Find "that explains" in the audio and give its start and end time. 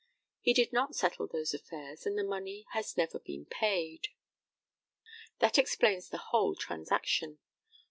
5.37-6.09